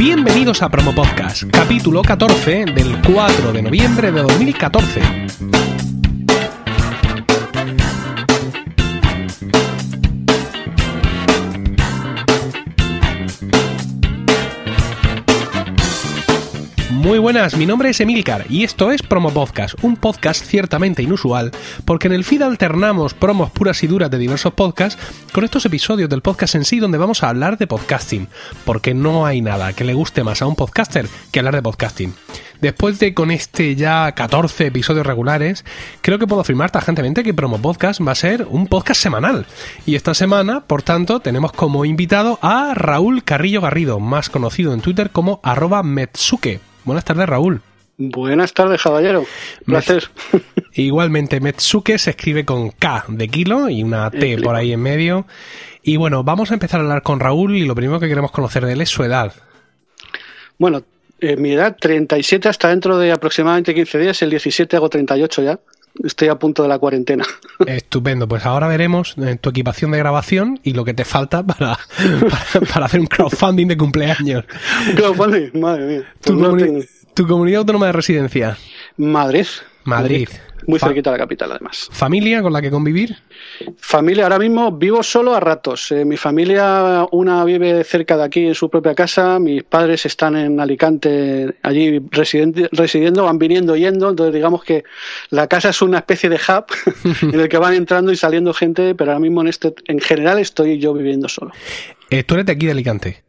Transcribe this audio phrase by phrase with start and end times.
[0.00, 5.02] Bienvenidos a Promo Podcast, capítulo 14 del 4 de noviembre de 2014.
[17.10, 21.50] Muy buenas, mi nombre es Emilcar y esto es Promo Podcast, un podcast ciertamente inusual
[21.84, 24.96] porque en el feed alternamos promos puras y duras de diversos podcasts
[25.32, 28.28] con estos episodios del podcast en sí donde vamos a hablar de podcasting,
[28.64, 32.14] porque no hay nada que le guste más a un podcaster que hablar de podcasting.
[32.60, 35.64] Después de con este ya 14 episodios regulares,
[36.02, 39.46] creo que puedo afirmar tajantemente que Promo Podcast va a ser un podcast semanal.
[39.84, 44.80] Y esta semana, por tanto, tenemos como invitado a Raúl Carrillo Garrido, más conocido en
[44.80, 46.69] Twitter como arroba Metsuke.
[46.84, 47.60] Buenas tardes, Raúl.
[47.98, 49.26] Buenas tardes, caballero.
[49.66, 50.04] Placer.
[50.72, 55.26] Igualmente, Metsuke se escribe con K de kilo y una T por ahí en medio.
[55.82, 58.64] Y bueno, vamos a empezar a hablar con Raúl y lo primero que queremos conocer
[58.64, 59.34] de él es su edad.
[60.56, 60.82] Bueno,
[61.20, 65.60] eh, mi edad, 37 hasta dentro de aproximadamente 15 días, el 17 hago 38 ya.
[66.02, 67.24] Estoy a punto de la cuarentena.
[67.66, 71.78] Estupendo, pues ahora veremos eh, tu equipación de grabación y lo que te falta para,
[72.72, 74.44] para, hacer un crowdfunding de cumpleaños.
[74.94, 75.60] ¿Crowdfunding?
[75.60, 76.14] Madre mía.
[76.22, 78.56] Tu, pues tu comunidad autónoma de residencia.
[78.96, 79.46] Madrid.
[79.84, 80.28] Madrid.
[80.66, 81.88] Muy cerquita de la capital, además.
[81.90, 83.16] ¿Familia con la que convivir?
[83.78, 85.92] Familia, ahora mismo vivo solo a ratos.
[85.92, 90.36] Eh, mi familia, una vive cerca de aquí en su propia casa, mis padres están
[90.36, 94.84] en Alicante, allí residiendo, van viniendo yendo, entonces digamos que
[95.30, 96.66] la casa es una especie de hub
[97.32, 100.38] en el que van entrando y saliendo gente, pero ahora mismo en, este, en general
[100.38, 101.52] estoy yo viviendo solo.
[102.10, 103.22] Eh, ¿Tú eres de aquí de Alicante?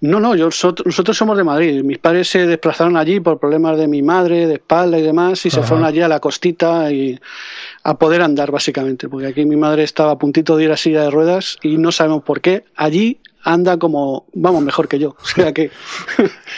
[0.00, 1.82] No, no, yo, nosotros somos de Madrid.
[1.82, 5.50] Mis padres se desplazaron allí por problemas de mi madre, de espalda y demás, y
[5.50, 7.18] se fueron allí a la costita y
[7.82, 11.02] a poder andar, básicamente, porque aquí mi madre estaba a puntito de ir a silla
[11.02, 12.64] de ruedas y no sabemos por qué.
[12.74, 15.16] Allí anda como, vamos, mejor que yo.
[15.22, 15.70] O sea que.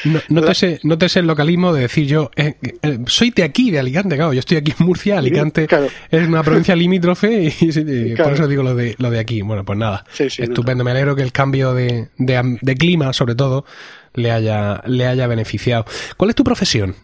[0.31, 3.45] no, te sé, no te sé el localismo de decir yo, eh, eh, soy de
[3.45, 5.69] aquí, de Alicante, claro, yo estoy aquí en Murcia, Alicante
[6.11, 9.43] es una provincia limítrofe y, por eso digo lo de, lo de aquí.
[9.43, 13.67] Bueno, pues nada, estupendo, me alegro que el cambio de, de clima, sobre todo,
[14.15, 15.85] le haya, le haya beneficiado.
[16.17, 16.97] ¿Cuál es tu profesión?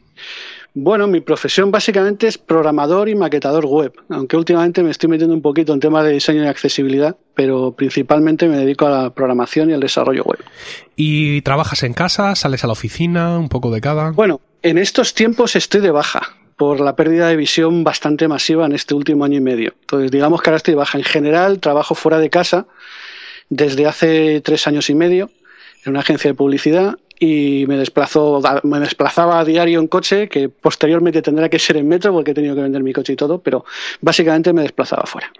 [0.77, 5.41] Bueno, mi profesión básicamente es programador y maquetador web, aunque últimamente me estoy metiendo un
[5.41, 9.75] poquito en temas de diseño y accesibilidad, pero principalmente me dedico a la programación y
[9.75, 10.41] al desarrollo web.
[10.97, 12.35] ¿Y trabajas en casa?
[12.35, 13.39] ¿Sales a la oficina?
[13.39, 14.11] ¿Un poco de cada?
[14.11, 18.73] Bueno, en estos tiempos estoy de baja por la pérdida de visión bastante masiva en
[18.73, 19.75] este último año y medio.
[19.83, 20.99] Entonces, digamos que ahora estoy de baja.
[20.99, 22.67] En general, trabajo fuera de casa
[23.49, 25.31] desde hace tres años y medio
[25.85, 30.49] en una agencia de publicidad y me desplazo, me desplazaba a diario en coche, que
[30.49, 33.41] posteriormente tendrá que ser en metro porque he tenido que vender mi coche y todo,
[33.41, 33.65] pero
[34.01, 35.33] básicamente me desplazaba fuera.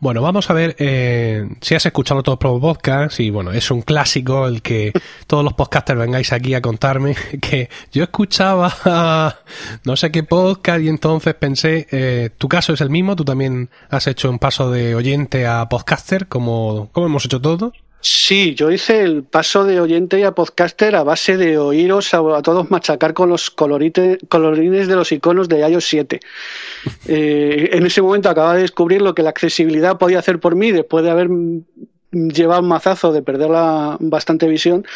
[0.00, 3.80] Bueno, vamos a ver eh, si has escuchado todos los podcasts y bueno, es un
[3.80, 4.92] clásico el que
[5.26, 9.38] todos los podcasters vengáis aquí a contarme que yo escuchaba
[9.84, 13.70] no sé qué podcast y entonces pensé, eh, tu caso es el mismo, tú también
[13.88, 17.72] has hecho un paso de oyente a podcaster como, como hemos hecho todos.
[18.06, 22.42] Sí, yo hice el paso de oyente y a podcaster a base de oíros a,
[22.42, 24.18] todos machacar con los colorines
[24.88, 26.20] de los iconos de iOS 7.
[27.06, 30.70] Eh, en ese momento acababa de descubrir lo que la accesibilidad podía hacer por mí
[30.70, 31.28] después de haber
[32.10, 34.86] llevado un mazazo de perder la bastante visión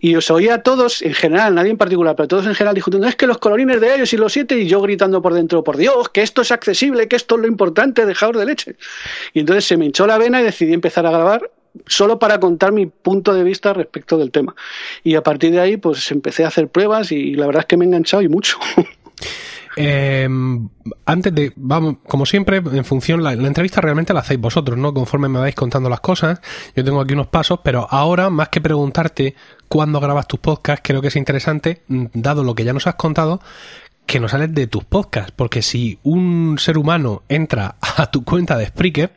[0.00, 3.06] y os oía a todos en general, nadie en particular, pero todos en general discutiendo,
[3.06, 5.76] es que los colorines de iOS y los 7 y yo gritando por dentro, por
[5.76, 8.76] Dios, que esto es accesible, que esto es lo importante, dejaos de leche.
[9.32, 11.50] Y entonces se me hinchó la vena y decidí empezar a grabar
[11.86, 14.54] solo para contar mi punto de vista respecto del tema.
[15.04, 17.76] Y a partir de ahí, pues empecé a hacer pruebas y la verdad es que
[17.76, 18.58] me he enganchado y mucho.
[19.80, 20.68] Em,
[21.06, 24.92] antes de, vamos, como siempre, en función, la, la, entrevista realmente la hacéis vosotros, ¿no?
[24.92, 26.40] Conforme me vais contando las cosas,
[26.74, 29.36] yo tengo aquí unos pasos, pero ahora, más que preguntarte
[29.68, 32.96] cuándo grabas tus podcasts, creo que es interesante, mm, dado lo que ya nos has
[32.96, 33.40] contado,
[34.04, 38.56] que no sales de tus podcasts, porque si un ser humano entra a tu cuenta
[38.56, 39.12] de Spreaker,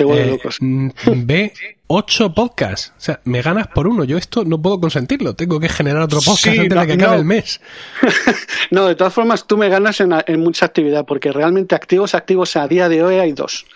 [0.00, 1.52] eh, mm, ve
[1.94, 2.92] ocho podcasts.
[2.96, 4.04] O sea, me ganas por uno.
[4.04, 5.34] Yo esto no puedo consentirlo.
[5.34, 7.60] Tengo que generar otro podcast antes de que acabe el mes.
[8.70, 12.56] no, de todas formas, tú me ganas en, en mucha actividad, porque realmente activos, activos
[12.56, 13.66] a día de hoy hay dos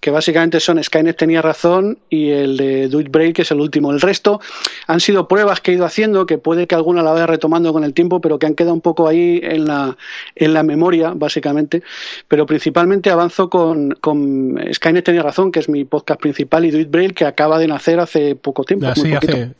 [0.00, 3.92] que básicamente son Skynet tenía razón y el de Do It Break es el último.
[3.92, 4.40] El resto
[4.86, 7.84] han sido pruebas que he ido haciendo, que puede que alguna la vaya retomando con
[7.84, 9.98] el tiempo, pero que han quedado un poco ahí en la,
[10.34, 11.82] en la memoria, básicamente.
[12.28, 16.78] Pero principalmente avanzo con, con Skynet tenía razón, que es mi podcast principal, y Do
[16.78, 18.86] It Break, que acaba de nacer hace poco tiempo.
[18.86, 19.12] Ah, sí,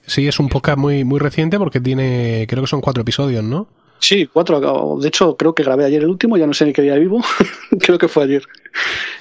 [0.06, 3.68] sí, es un podcast muy, muy reciente porque tiene, creo que son cuatro episodios, ¿no?
[3.98, 4.96] Sí, cuatro.
[4.98, 7.22] De hecho, creo que grabé ayer el último, ya no sé ni qué día vivo.
[7.80, 8.42] creo que fue ayer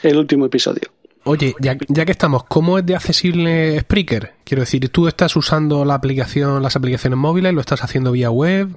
[0.01, 0.89] el último episodio.
[1.31, 4.33] Oye, ya, que estamos, ¿cómo es de accesible Spreaker?
[4.43, 7.53] Quiero decir, ¿tú estás usando la aplicación, las aplicaciones móviles?
[7.53, 8.69] ¿Lo estás haciendo vía web?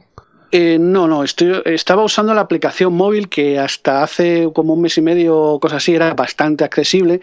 [0.51, 4.99] Eh, no, no, estoy, estaba usando la aplicación móvil que hasta hace como un mes
[4.99, 7.23] y medio o cosas así era bastante accesible,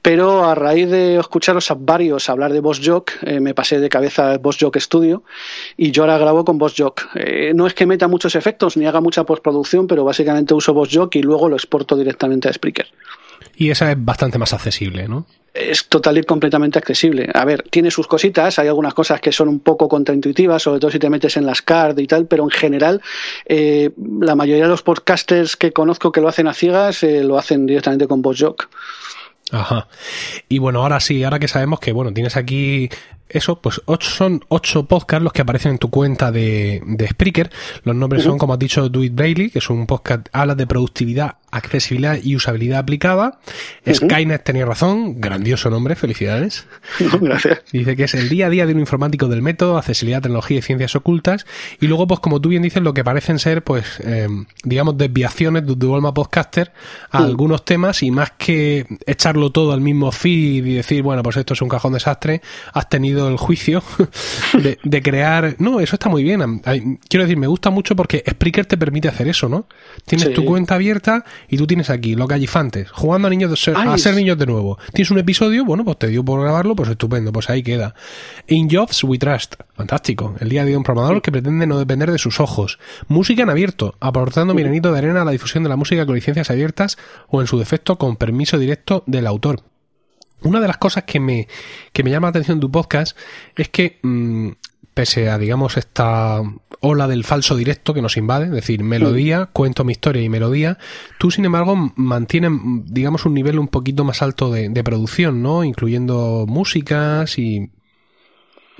[0.00, 4.32] pero a raíz de escucharos a varios hablar de VossJock, eh, me pasé de cabeza
[4.32, 5.22] a VossJock Studio
[5.76, 7.08] y yo ahora grabo con VossJock.
[7.16, 11.14] Eh, no es que meta muchos efectos ni haga mucha postproducción, pero básicamente uso VossJock
[11.16, 12.86] y luego lo exporto directamente a Spreaker.
[13.56, 15.26] Y esa es bastante más accesible, ¿no?
[15.54, 17.28] es total y completamente accesible.
[17.34, 20.90] A ver, tiene sus cositas, hay algunas cosas que son un poco contraintuitivas, sobre todo
[20.90, 23.02] si te metes en las cards y tal, pero en general
[23.46, 23.90] eh,
[24.20, 27.66] la mayoría de los podcasters que conozco que lo hacen a ciegas eh, lo hacen
[27.66, 28.68] directamente con VoiceJock.
[29.50, 29.88] Ajá.
[30.48, 32.88] Y bueno, ahora sí, ahora que sabemos que, bueno, tienes aquí
[33.32, 37.50] eso, pues ocho, son ocho podcasts los que aparecen en tu cuenta de, de Spreaker.
[37.84, 40.66] Los nombres son, como has dicho, Do It Braille, que es un podcast, habla de
[40.66, 43.38] productividad, accesibilidad y usabilidad aplicada.
[43.90, 46.66] Skynet tenía razón, grandioso nombre, felicidades.
[47.20, 47.60] Gracias.
[47.72, 50.62] Dice que es el día a día de un informático del método, accesibilidad, tecnología y
[50.62, 51.46] ciencias ocultas.
[51.80, 54.28] Y luego, pues como tú bien dices, lo que parecen ser, pues, eh,
[54.64, 56.72] digamos, desviaciones de Duolma Podcaster
[57.10, 61.36] a algunos temas y más que echarlo todo al mismo feed y decir, bueno, pues
[61.36, 62.40] esto es un cajón desastre,
[62.72, 63.82] has tenido el juicio
[64.84, 65.56] de, crear.
[65.58, 66.60] No, eso está muy bien.
[67.08, 69.66] Quiero decir, me gusta mucho porque Spreaker te permite hacer eso, ¿no?
[70.06, 73.76] Tienes tu cuenta abierta y tú tienes aquí los gallifantes jugando a niños de ser,
[73.76, 74.78] a ser niños de nuevo.
[74.92, 77.94] Tienes un episodio, bueno, pues te dio por grabarlo, pues estupendo, pues ahí queda.
[78.48, 80.34] In Jobs We Trust, fantástico.
[80.40, 82.78] El día de un programador que pretende no depender de sus ojos.
[83.08, 86.14] Música en abierto, aportando mi granito de arena a la difusión de la música con
[86.14, 86.98] licencias abiertas
[87.28, 89.71] o en su defecto con permiso directo del autor.
[90.44, 91.48] Una de las cosas que me,
[91.92, 93.16] que me llama la atención de tu podcast
[93.56, 94.48] es que, mm,
[94.94, 96.42] pese a, digamos, esta
[96.80, 100.78] ola del falso directo que nos invade, es decir, melodía, cuento mi historia y melodía,
[101.18, 102.52] tú, sin embargo, mantienes,
[102.86, 105.64] digamos, un nivel un poquito más alto de, de producción, ¿no?
[105.64, 107.70] Incluyendo músicas y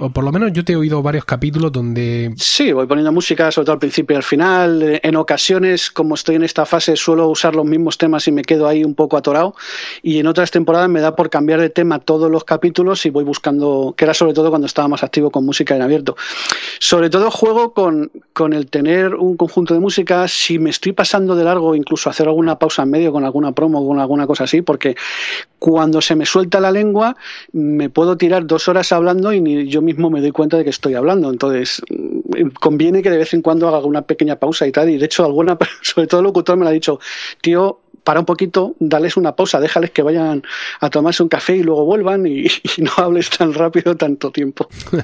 [0.02, 2.34] o por lo menos yo te he oído varios capítulos donde...
[2.36, 5.00] Sí, voy poniendo música, sobre todo al principio y al final.
[5.00, 8.66] En ocasiones, como estoy en esta fase, suelo usar los mismos temas y me quedo
[8.66, 9.54] ahí un poco atorado.
[10.02, 13.22] Y en otras temporadas me da por cambiar de tema todos los capítulos y voy
[13.22, 16.16] buscando, que era sobre todo cuando estaba más activo con música en abierto.
[16.80, 21.36] Sobre todo juego con, con el tener un conjunto de música, si me estoy pasando
[21.36, 24.44] de largo, incluso hacer alguna pausa en medio con alguna promo o con alguna cosa
[24.44, 24.96] así, porque
[25.62, 27.16] cuando se me suelta la lengua
[27.52, 30.70] me puedo tirar dos horas hablando y ni yo mismo me doy cuenta de que
[30.70, 31.30] estoy hablando.
[31.30, 34.90] Entonces, mm, conviene que de vez en cuando haga una pequeña pausa y tal.
[34.90, 36.98] Y de hecho, alguna, sobre todo el locutor me lo ha dicho,
[37.40, 40.42] tío, para un poquito, dales una pausa, déjales que vayan
[40.80, 42.46] a tomarse un café y luego vuelvan y,
[42.78, 44.68] no hables tan rápido tanto tiempo.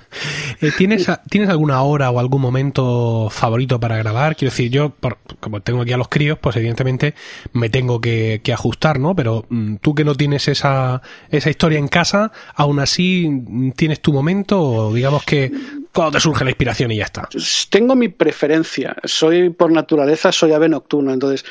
[0.60, 4.34] Eh, ¿Tienes, ¿Tienes alguna hora o algún momento favorito para grabar?
[4.34, 4.92] Quiero decir, yo,
[5.38, 7.14] como tengo aquí a los críos, pues evidentemente
[7.52, 9.14] me tengo que, ajustar, ¿no?
[9.14, 14.00] Pero mm, tú que no tienes esa, esa historia en casa, aún así, mm, ¿tienes
[14.00, 15.52] tu momento o digamos que
[15.98, 17.28] cuando te surge la inspiración y ya está?
[17.70, 18.94] Tengo mi preferencia.
[19.02, 21.12] Soy, por naturaleza, soy ave nocturna.
[21.12, 21.44] Entonces,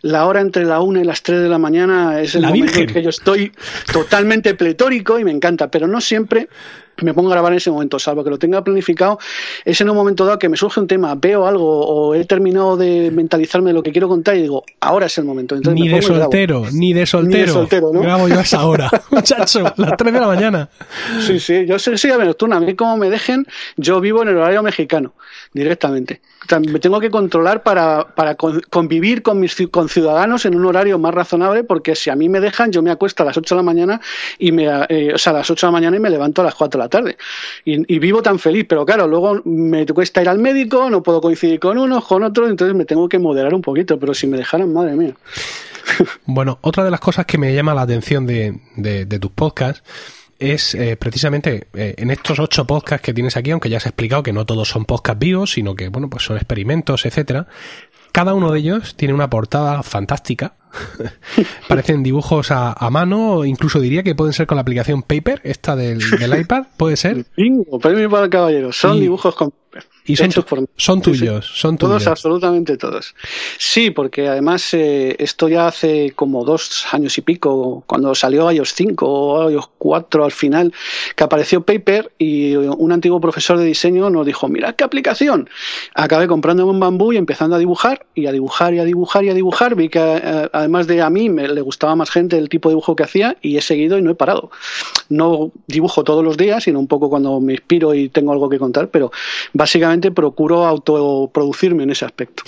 [0.00, 2.92] la hora entre la 1 y las 3 de la mañana es el momento en
[2.92, 3.52] que yo estoy
[3.92, 6.48] totalmente pletórico y me encanta, pero no siempre
[7.00, 9.18] me pongo a grabar en ese momento, salvo que lo tenga planificado,
[9.64, 12.76] es en un momento dado que me surge un tema, veo algo o he terminado
[12.76, 15.56] de mentalizarme de lo que quiero contar y digo, ahora es el momento.
[15.56, 18.00] ni, de soltero, ni de soltero, ¿no?
[18.00, 20.68] Grabo yo a esa hora, muchacho, las 3 de la mañana.
[21.26, 24.28] Sí, sí, yo soy, soy a nocturna, a mí como me dejen, yo vivo en
[24.28, 25.14] el horario mexicano,
[25.52, 26.20] directamente
[26.60, 31.14] me tengo que controlar para, para convivir con mis con ciudadanos en un horario más
[31.14, 33.62] razonable, porque si a mí me dejan, yo me acuesto a las 8 de la
[33.62, 34.00] mañana
[34.38, 36.44] y me, eh, o sea, a las 8 de la mañana y me levanto a
[36.44, 37.16] las 4 de la tarde.
[37.64, 41.60] Y, vivo tan feliz, pero claro, luego me cuesta ir al médico, no puedo coincidir
[41.60, 44.72] con uno, con otro, entonces me tengo que moderar un poquito, pero si me dejaran,
[44.72, 45.14] madre mía.
[46.26, 49.82] Bueno, otra de las cosas que me llama la atención de, de, tus podcasts
[50.38, 54.22] es eh, precisamente eh, en estos ocho podcasts que tienes aquí, aunque ya has explicado
[54.22, 57.46] que no todos son podcasts vivos, sino que, bueno, pues son experimentos, etcétera.
[58.12, 60.54] Cada uno de ellos tiene una portada fantástica.
[61.68, 66.00] Parecen dibujos a, mano, incluso diría que pueden ser con la aplicación Paper, esta del,
[66.40, 67.26] iPad, ¿puede ser?
[67.36, 68.72] Bingo, premio para el caballero.
[68.72, 69.52] Son dibujos con
[70.04, 70.30] y son,
[70.76, 73.14] son tuyos, son todos, absolutamente todos.
[73.56, 78.74] Sí, porque además eh, esto ya hace como dos años y pico, cuando salió iOS
[78.74, 80.72] 5 o iOS 4 al final,
[81.14, 85.48] que apareció Paper y un antiguo profesor de diseño nos dijo, mira qué aplicación.
[85.94, 89.30] Acabé comprando un bambú y empezando a dibujar y a dibujar y a dibujar y
[89.30, 89.76] a dibujar.
[89.76, 92.72] Vi que eh, además de a mí me, le gustaba más gente el tipo de
[92.72, 94.50] dibujo que hacía y he seguido y no he parado.
[95.08, 98.58] No dibujo todos los días, sino un poco cuando me inspiro y tengo algo que
[98.58, 99.12] contar, pero
[99.52, 102.42] básicamente procuro autoproducirme en ese aspecto.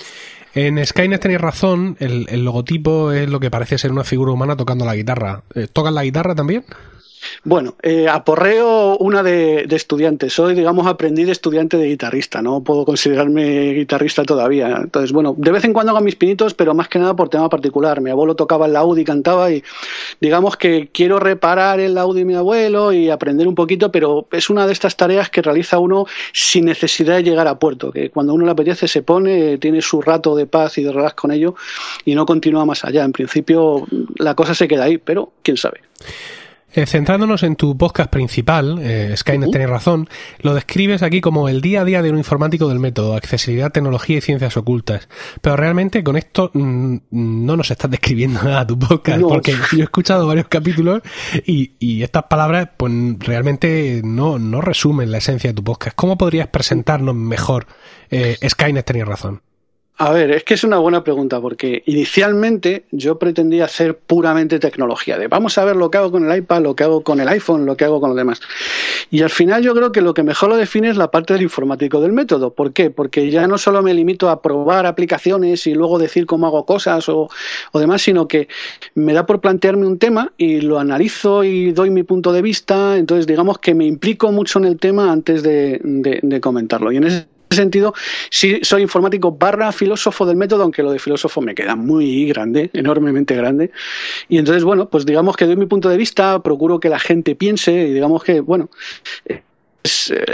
[0.55, 4.57] En Skynet tenéis razón, el, el, logotipo es lo que parece ser una figura humana
[4.57, 5.43] tocando la guitarra.
[5.55, 6.65] Eh, ¿Tocan la guitarra también?
[7.47, 10.31] Bueno, eh, aporreo una de, de, estudiante.
[10.31, 12.41] Soy, digamos, aprendí de estudiante de guitarrista.
[12.41, 14.79] No puedo considerarme guitarrista todavía.
[14.83, 17.51] Entonces, bueno, de vez en cuando hago mis pinitos, pero más que nada por tema
[17.51, 18.01] particular.
[18.01, 19.63] Mi abuelo tocaba el laúd y cantaba y
[20.23, 24.49] digamos que quiero reparar el laúd de mi abuelo y aprender un poquito, pero es
[24.49, 27.93] una de estas tareas que realiza uno sin necesidad de llegar a puerto.
[27.93, 31.13] Que cuando uno le apetece se pone, tiene su rato de paz y de relax
[31.13, 31.55] con ello
[32.07, 33.05] y no continúa más allá.
[33.05, 33.87] En principio,
[34.17, 35.83] la cosa se queda ahí, pero quién sabe.
[36.75, 40.09] Eh, centrándonos en tu podcast principal, eh, Skynet uh razón,
[40.41, 44.19] lo describes aquí como el día a día de un informático del método, accesibilidad, tecnología
[44.19, 45.09] y ciencias ocultas.
[45.41, 49.83] Pero realmente con esto mm, no nos estás describiendo nada tu podcast, porque yo he
[49.83, 51.03] escuchado varios capítulos
[51.47, 55.95] y, y estas palabras pues realmente no, no resumen la esencia de tu podcast.
[55.95, 57.69] ¿Cómo podrías presentarnos mejor
[58.11, 59.44] eh, Skynet tenía razón?
[59.97, 65.17] A ver, es que es una buena pregunta porque inicialmente yo pretendía hacer puramente tecnología,
[65.19, 67.29] de vamos a ver lo que hago con el iPad, lo que hago con el
[67.29, 68.41] iPhone, lo que hago con los demás.
[69.13, 71.45] Y al final yo creo que lo que mejor lo define es la parte del
[71.45, 72.53] informático del método.
[72.53, 72.91] ¿Por qué?
[72.91, 77.09] Porque ya no solo me limito a probar aplicaciones y luego decir cómo hago cosas
[77.09, 77.29] o,
[77.71, 78.49] o demás, sino que
[78.97, 82.97] me da por plantearme un tema y lo analizo y doy mi punto de vista.
[82.97, 86.91] Entonces digamos que me implico mucho en el tema antes de, de, de comentarlo.
[86.91, 87.95] Y en ese sentido,
[88.31, 92.71] sí soy informático barra filósofo del método, aunque lo de filósofo me queda muy grande,
[92.73, 93.71] enormemente grande.
[94.29, 97.35] Y entonces, bueno, pues digamos que doy mi punto de vista, procuro que la gente
[97.35, 98.71] piense y digamos que, bueno,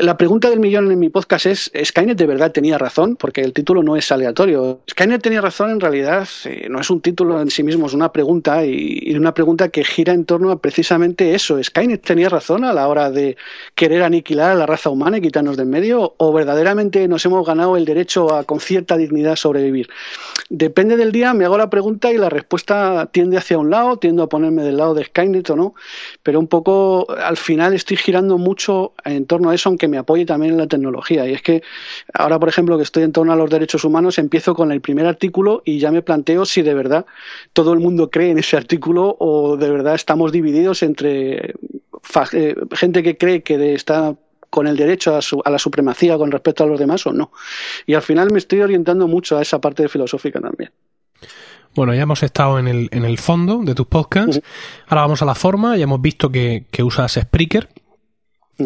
[0.01, 3.17] la pregunta del millón en mi podcast es, ¿Skynet de verdad tenía razón?
[3.17, 4.79] Porque el título no es aleatorio.
[4.89, 8.13] Skynet tenía razón en realidad, eh, no es un título en sí mismo, es una
[8.13, 11.61] pregunta y, una pregunta que gira en torno a precisamente eso.
[11.61, 13.37] ¿Skynet tenía razón a la hora de
[13.75, 16.15] querer aniquilar a la raza humana y quitarnos del medio?
[16.19, 19.89] ¿O verdaderamente nos hemos ganado el derecho a con cierta dignidad sobrevivir?
[20.49, 24.23] Depende del día, me hago la pregunta y la respuesta tiende hacia un lado, tiendo
[24.23, 25.75] a ponerme del lado de Skynet o no,
[26.23, 30.27] pero un poco al final estoy girando mucho en torno a eso, aunque me apoye
[30.27, 31.27] también en la tecnología.
[31.27, 31.63] Y es que
[32.13, 35.07] ahora, por ejemplo, que estoy en torno a los derechos humanos, empiezo con el primer
[35.07, 37.07] artículo y ya me planteo si de verdad
[37.53, 41.55] todo el mundo cree en ese artículo o de verdad estamos divididos entre
[42.33, 44.17] eh, gente que cree que está
[44.51, 47.31] con el derecho a, su, a, la supremacía con respecto a los demás o no.
[47.87, 50.71] Y al final me estoy orientando mucho a esa parte filosófica también.
[51.75, 54.41] Bueno, ya hemos estado en el, en el fondo de tus podcasts.
[54.89, 55.77] Ahora vamos a la forma.
[55.77, 57.69] Ya hemos visto que, que usas Spreaker.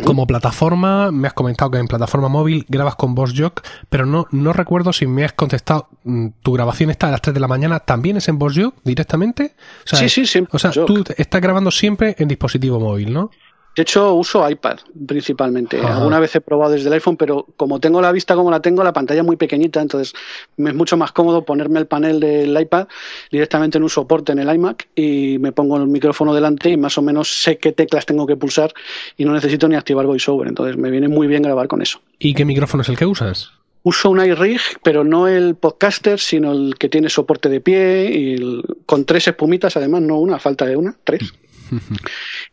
[0.02, 4.52] Como plataforma, me has comentado que en plataforma móvil grabas con VoxJock, pero no, no
[4.52, 7.80] recuerdo si me has contestado, mm, tu grabación está a las 3 de la mañana,
[7.80, 9.54] ¿también es en VoxJock directamente?
[9.84, 10.44] sí, sí, sí.
[10.50, 13.30] O sea, tú estás grabando siempre en dispositivo móvil, ¿no?
[13.76, 15.81] De hecho, uso iPad principalmente.
[15.81, 15.97] Ajá.
[15.97, 18.85] Alguna vez he probado desde el iPhone, pero como tengo la vista como la tengo,
[18.85, 20.14] la pantalla es muy pequeñita, entonces
[20.57, 22.87] me es mucho más cómodo ponerme el panel del iPad
[23.31, 26.97] directamente en un soporte en el iMac y me pongo el micrófono delante y más
[26.99, 28.73] o menos sé qué teclas tengo que pulsar
[29.16, 30.49] y no necesito ni activar VoiceOver.
[30.49, 32.00] Entonces me viene muy bien grabar con eso.
[32.19, 33.50] ¿Y qué micrófono es el que usas?
[33.83, 38.35] Uso un iRig, pero no el podcaster, sino el que tiene soporte de pie y
[38.35, 41.35] el, con tres espumitas, además, no una, falta de una, tres.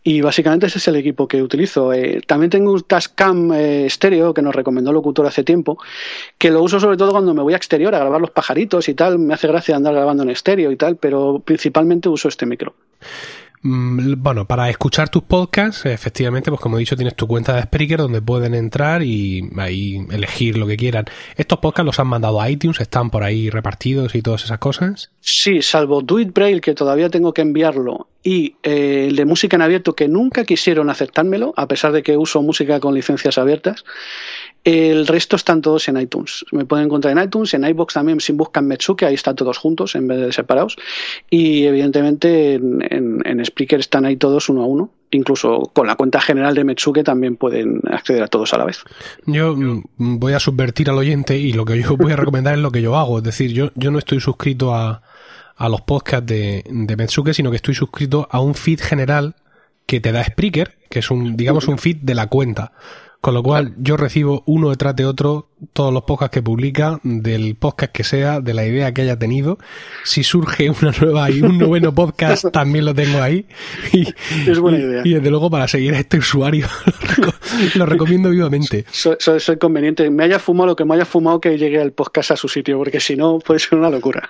[0.03, 1.93] Y básicamente ese es el equipo que utilizo.
[1.93, 5.77] Eh, también tengo un Tascam eh, estéreo que nos recomendó el locutor hace tiempo,
[6.39, 8.95] que lo uso sobre todo cuando me voy a exterior a grabar los pajaritos y
[8.95, 9.19] tal.
[9.19, 12.73] Me hace gracia andar grabando en estéreo y tal, pero principalmente uso este micro.
[13.63, 17.99] Bueno, para escuchar tus podcasts, efectivamente, pues como he dicho, tienes tu cuenta de Spreaker
[17.99, 21.05] donde pueden entrar y ahí elegir lo que quieran.
[21.35, 22.79] ¿Estos podcasts los han mandado a iTunes?
[22.79, 25.11] ¿Están por ahí repartidos y todas esas cosas?
[25.19, 29.57] Sí, salvo Do It Braille, que todavía tengo que enviarlo, y eh, el de música
[29.57, 33.85] en abierto, que nunca quisieron aceptármelo, a pesar de que uso música con licencias abiertas.
[34.63, 36.45] El resto están todos en iTunes.
[36.51, 39.95] Me pueden encontrar en iTunes, en iBox también, si buscan Metsuke, ahí están todos juntos
[39.95, 40.77] en vez de separados.
[41.29, 44.91] Y evidentemente en, Spreaker están ahí todos uno a uno.
[45.09, 48.83] Incluso con la cuenta general de Metsuke también pueden acceder a todos a la vez.
[49.25, 49.55] Yo
[49.97, 52.81] voy a subvertir al oyente y lo que yo voy a recomendar es lo que
[52.81, 53.17] yo hago.
[53.17, 55.01] Es decir, yo, yo no estoy suscrito a,
[55.55, 59.35] a los podcasts de, de Metsuke, sino que estoy suscrito a un feed general
[59.85, 62.71] que te da Spreaker, que es un, digamos, un feed de la cuenta.
[63.21, 67.55] Con lo cual yo recibo uno detrás de otro todos los podcasts que publica, del
[67.55, 69.57] podcast que sea, de la idea que haya tenido.
[70.03, 73.45] Si surge una nueva y un noveno podcast, también lo tengo ahí.
[73.93, 74.07] Y,
[74.49, 75.01] es buena idea.
[75.03, 76.67] Y, y, desde luego para seguir a este usuario
[77.75, 78.85] lo, recomiendo vivamente.
[78.91, 80.09] Soy, soy, soy, conveniente.
[80.09, 82.77] Me haya fumado lo que me haya fumado que llegue el podcast a su sitio,
[82.77, 84.29] porque si no puede ser una locura.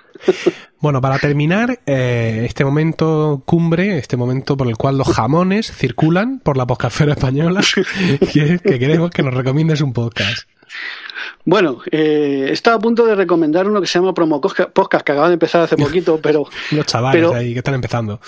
[0.80, 6.40] Bueno, para terminar, eh, este momento cumbre, este momento por el cual los jamones circulan
[6.40, 7.62] por la podcastfera española,
[8.34, 10.48] que, que queremos que nos recomiendes un podcast.
[11.46, 15.28] Bueno, eh, estaba a punto de recomendar uno que se llama Promo Podcast, que acaba
[15.28, 16.46] de empezar hace poquito, pero...
[16.72, 18.20] Los chavales ahí que están empezando.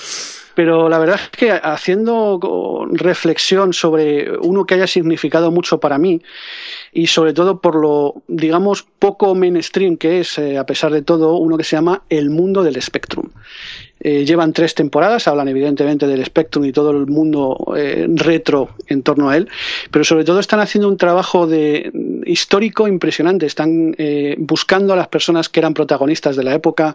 [0.55, 6.22] Pero la verdad es que haciendo reflexión sobre uno que haya significado mucho para mí
[6.91, 11.38] y sobre todo por lo, digamos, poco mainstream que es, eh, a pesar de todo,
[11.38, 13.29] uno que se llama El Mundo del Spectrum.
[14.05, 19.01] Eh, llevan tres temporadas, hablan evidentemente del Spectrum y todo el mundo eh, retro en
[19.01, 19.48] torno a él,
[19.91, 21.89] pero sobre todo están haciendo un trabajo de
[22.25, 23.45] histórico impresionante.
[23.45, 26.93] Están eh, buscando a las personas que eran protagonistas de la época,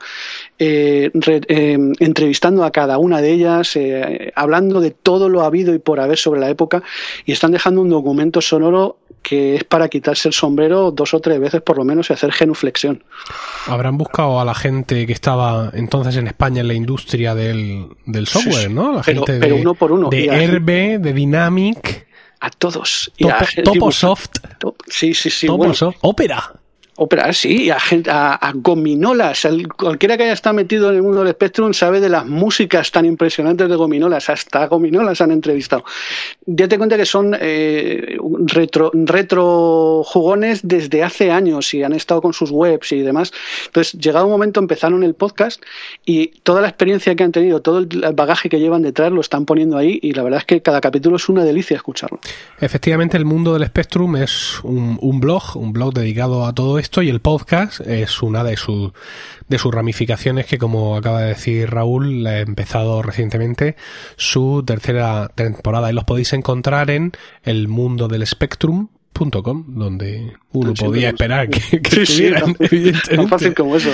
[0.58, 3.78] entrevistando a cada una de ellas,
[4.34, 6.82] hablando de todo lo habido y por haber sobre la época,
[7.24, 11.38] y están dejando un documento sonoro que es para quitarse el sombrero dos o tres
[11.40, 13.04] veces por lo menos y hacer genuflexión.
[13.66, 17.88] Habrán buscado a la gente que estaba entonces en España en la industria del,
[18.26, 18.92] software, ¿no?
[18.96, 20.08] La pero, gente de, uno por uno.
[20.08, 22.06] De Herbe, de Dynamic.
[22.40, 23.10] A todos.
[23.64, 24.38] Toposoft.
[24.86, 25.46] sí, sí, sí.
[25.46, 25.98] Toposoft.
[26.02, 26.52] Opera.
[27.00, 27.78] Ópera, sí, a,
[28.34, 29.46] a, gominolas.
[29.76, 33.04] cualquiera que haya estado metido en el mundo del Spectrum sabe de las músicas tan
[33.04, 34.28] impresionantes de gominolas.
[34.28, 35.84] Hasta gominolas han entrevistado.
[36.44, 42.32] Date cuenta que son eh, retro, retro jugones desde hace años y han estado con
[42.32, 43.32] sus webs y demás.
[43.66, 45.62] Entonces, llegado un momento, empezaron el podcast
[46.04, 49.46] y toda la experiencia que han tenido, todo el bagaje que llevan detrás lo están
[49.46, 52.18] poniendo ahí y la verdad es que cada capítulo es una delicia escucharlo.
[52.58, 56.87] Efectivamente, el mundo del Spectrum es un, un blog, un blog dedicado a todo esto
[56.96, 58.92] y el podcast es una de, sus
[59.48, 63.76] de sus ramificaciones que, como acaba de decir Raúl, ha empezado recientemente
[64.16, 65.90] su tercera temporada.
[65.90, 67.12] Y los podéis encontrar en
[67.44, 72.54] el mundo del spectrum.com donde uno podía esperar que, que estuvieran,
[73.14, 73.90] Tan fácil como eso.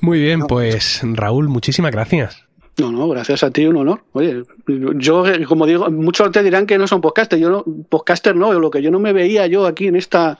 [0.00, 2.45] Muy bien, pues Raúl, muchísimas gracias.
[2.78, 4.02] No, no, gracias a ti, un honor.
[4.12, 7.40] Oye, yo, como digo, muchos te dirán que no son podcasters.
[7.40, 10.38] Yo no, podcaster no, lo que yo no me veía yo aquí en esta,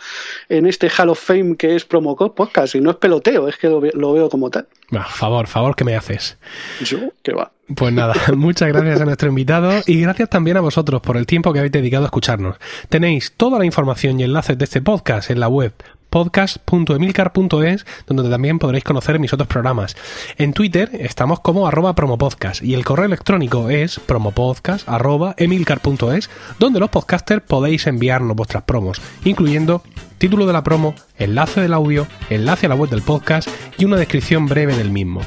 [0.50, 3.68] en este Hall of Fame que es Promo Podcast, y no es peloteo, es que
[3.68, 3.80] lo,
[4.12, 4.66] veo como tal.
[5.08, 6.36] favor, favor, ¿qué me haces?
[6.84, 7.52] Yo, que va.
[7.74, 11.52] Pues nada, muchas gracias a nuestro invitado y gracias también a vosotros por el tiempo
[11.52, 12.56] que habéis dedicado a escucharnos.
[12.90, 15.72] Tenéis toda la información y enlaces de este podcast en la web
[16.16, 19.94] podcast.emilcar.es, donde también podréis conocer mis otros programas.
[20.38, 27.42] En Twitter estamos como arroba promopodcast y el correo electrónico es promopodcast.emilcar.es, donde los podcasters
[27.42, 29.82] podéis enviarnos vuestras promos, incluyendo
[30.16, 33.98] título de la promo, enlace del audio, enlace a la web del podcast y una
[33.98, 35.20] descripción breve del mismo.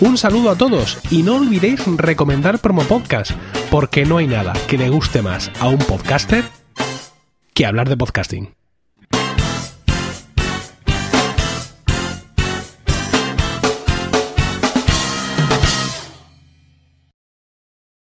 [0.00, 3.32] Un saludo a todos y no olvidéis recomendar Promo Podcast,
[3.70, 6.44] porque no hay nada que le guste más a un podcaster
[7.52, 8.63] que hablar de podcasting.